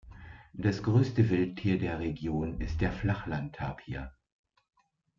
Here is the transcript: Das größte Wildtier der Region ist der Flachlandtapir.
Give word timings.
Das 0.53 0.81
größte 0.81 1.29
Wildtier 1.29 1.77
der 1.77 1.99
Region 1.99 2.59
ist 2.59 2.81
der 2.81 2.91
Flachlandtapir. 2.91 4.11